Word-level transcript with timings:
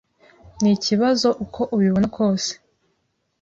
Ni 0.61 0.69
ikibazo 0.77 1.27
uko 1.43 1.61
ubibona 1.75 2.07
kose. 2.17 2.51